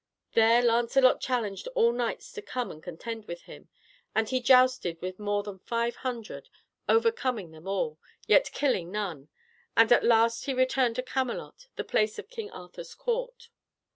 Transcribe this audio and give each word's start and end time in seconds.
There 0.33 0.63
Lancelot 0.63 1.21
challenged 1.21 1.67
all 1.75 1.91
knights 1.91 2.31
to 2.31 2.41
come 2.41 2.71
and 2.71 2.81
contend 2.81 3.25
with 3.27 3.43
him, 3.43 3.69
and 4.15 4.27
he 4.27 4.41
jousted 4.41 4.99
with 4.99 5.19
more 5.19 5.43
than 5.43 5.59
five 5.59 5.97
hundred, 5.97 6.49
overcoming 6.89 7.51
them 7.51 7.67
all, 7.67 7.99
yet 8.25 8.51
killing 8.51 8.91
none, 8.91 9.29
and 9.77 9.91
at 9.91 10.03
last 10.03 10.45
he 10.45 10.55
returned 10.55 10.95
to 10.95 11.03
Camelot, 11.03 11.67
the 11.75 11.83
place 11.83 12.17
of 12.17 12.29
King 12.31 12.49
Arthur's 12.49 12.95
court. 12.95 13.49